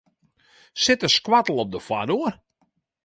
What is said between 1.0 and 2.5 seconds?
de skoattel op de foardoar?